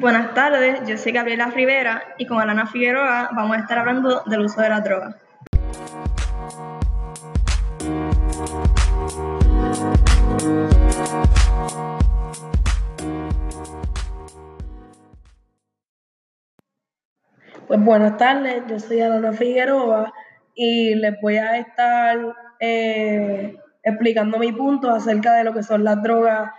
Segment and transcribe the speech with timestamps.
[0.00, 4.42] Buenas tardes, yo soy Gabriela Rivera y con Alana Figueroa vamos a estar hablando del
[4.42, 5.18] uso de la droga.
[17.66, 20.12] Pues buenas tardes, yo soy Alana Figueroa
[20.54, 22.18] y les voy a estar
[22.60, 26.52] eh, explicando mi punto acerca de lo que son las drogas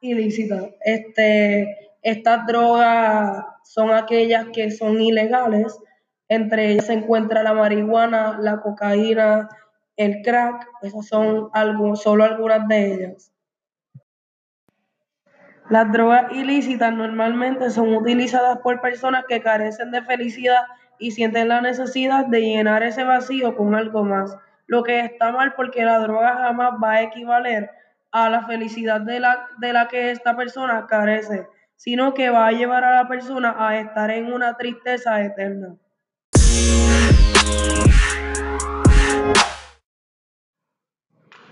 [0.00, 0.64] ilícitas.
[0.84, 5.76] Este, estas drogas son aquellas que son ilegales,
[6.28, 9.48] entre ellas se encuentra la marihuana, la cocaína,
[9.96, 13.32] el crack, esas son algo, solo algunas de ellas.
[15.70, 20.64] Las drogas ilícitas normalmente son utilizadas por personas que carecen de felicidad
[20.98, 24.36] y sienten la necesidad de llenar ese vacío con algo más,
[24.66, 27.70] lo que está mal porque la droga jamás va a equivaler
[28.12, 32.52] a la felicidad de la, de la que esta persona carece, sino que va a
[32.52, 35.76] llevar a la persona a estar en una tristeza eterna.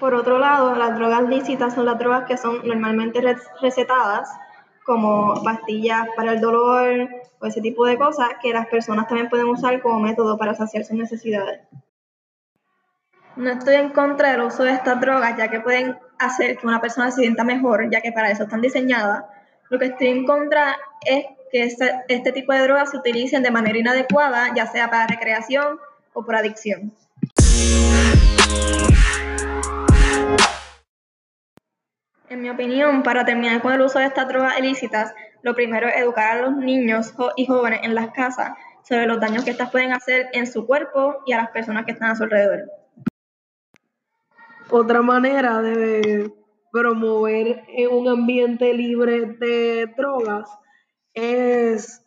[0.03, 3.21] Por otro lado, las drogas lícitas son las drogas que son normalmente
[3.61, 4.29] recetadas,
[4.85, 7.09] como pastillas para el dolor
[7.39, 10.85] o ese tipo de cosas, que las personas también pueden usar como método para saciar
[10.85, 11.61] sus necesidades.
[13.37, 16.81] No estoy en contra del uso de estas drogas, ya que pueden hacer que una
[16.81, 19.25] persona se sienta mejor, ya que para eso están diseñadas.
[19.69, 23.51] Lo que estoy en contra es que este, este tipo de drogas se utilicen de
[23.51, 25.79] manera inadecuada, ya sea para recreación
[26.13, 26.93] o por adicción.
[32.29, 35.97] En mi opinión, para terminar con el uso de estas drogas ilícitas, lo primero es
[35.97, 38.53] educar a los niños y jóvenes en las casas
[38.83, 41.93] sobre los daños que estas pueden hacer en su cuerpo y a las personas que
[41.93, 42.71] están a su alrededor.
[44.71, 46.33] Otra manera de
[46.73, 50.49] promover un ambiente libre de drogas
[51.15, 52.05] es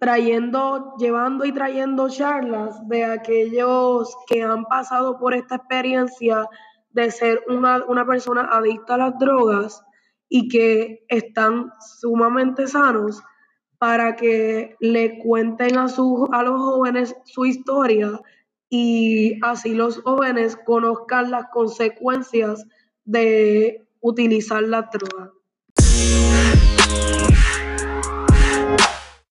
[0.00, 6.48] trayendo, llevando y trayendo charlas de aquellos que han pasado por esta experiencia
[6.90, 9.84] de ser una, una persona adicta a las drogas
[10.28, 11.70] y que están
[12.00, 13.22] sumamente sanos
[13.78, 18.20] para que le cuenten a, su, a los jóvenes su historia
[18.70, 22.66] y así los jóvenes conozcan las consecuencias
[23.04, 25.32] de utilizar la droga.